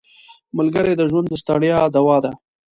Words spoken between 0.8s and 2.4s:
د ژوند د ستړیا دوا ده